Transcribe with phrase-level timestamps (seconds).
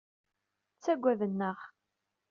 [0.75, 1.59] Ttagaden-aɣ.